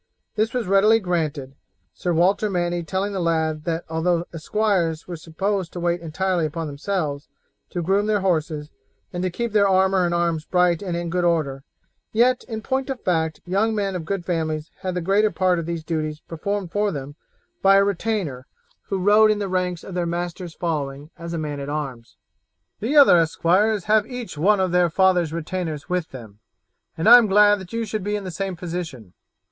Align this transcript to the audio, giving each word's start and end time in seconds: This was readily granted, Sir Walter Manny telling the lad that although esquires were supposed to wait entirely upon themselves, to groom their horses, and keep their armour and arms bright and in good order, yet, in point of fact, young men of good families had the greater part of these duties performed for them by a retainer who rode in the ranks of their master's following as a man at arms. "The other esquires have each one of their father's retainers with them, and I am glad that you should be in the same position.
This 0.33 0.51
was 0.51 0.65
readily 0.65 0.99
granted, 0.99 1.53
Sir 1.93 2.11
Walter 2.11 2.49
Manny 2.49 2.81
telling 2.81 3.13
the 3.13 3.19
lad 3.19 3.65
that 3.65 3.85
although 3.87 4.25
esquires 4.33 5.07
were 5.07 5.15
supposed 5.15 5.71
to 5.73 5.79
wait 5.79 6.01
entirely 6.01 6.47
upon 6.47 6.65
themselves, 6.65 7.29
to 7.69 7.83
groom 7.83 8.07
their 8.07 8.21
horses, 8.21 8.71
and 9.13 9.31
keep 9.31 9.51
their 9.51 9.67
armour 9.67 10.03
and 10.03 10.15
arms 10.15 10.43
bright 10.43 10.81
and 10.81 10.97
in 10.97 11.11
good 11.11 11.23
order, 11.23 11.63
yet, 12.11 12.43
in 12.45 12.63
point 12.63 12.89
of 12.89 12.99
fact, 12.99 13.41
young 13.45 13.75
men 13.75 13.95
of 13.95 14.03
good 14.05 14.25
families 14.25 14.71
had 14.79 14.95
the 14.95 15.01
greater 15.01 15.29
part 15.29 15.59
of 15.59 15.67
these 15.67 15.83
duties 15.83 16.19
performed 16.21 16.71
for 16.71 16.91
them 16.91 17.13
by 17.61 17.75
a 17.75 17.83
retainer 17.83 18.47
who 18.87 18.97
rode 18.97 19.29
in 19.29 19.37
the 19.37 19.47
ranks 19.47 19.83
of 19.83 19.93
their 19.93 20.07
master's 20.07 20.55
following 20.55 21.11
as 21.19 21.31
a 21.31 21.37
man 21.37 21.59
at 21.59 21.69
arms. 21.69 22.17
"The 22.79 22.97
other 22.97 23.17
esquires 23.17 23.83
have 23.83 24.07
each 24.07 24.35
one 24.35 24.59
of 24.59 24.71
their 24.71 24.89
father's 24.89 25.31
retainers 25.31 25.89
with 25.89 26.09
them, 26.09 26.39
and 26.97 27.07
I 27.07 27.19
am 27.19 27.27
glad 27.27 27.59
that 27.59 27.71
you 27.71 27.85
should 27.85 28.03
be 28.03 28.15
in 28.15 28.23
the 28.23 28.31
same 28.31 28.55
position. 28.55 29.13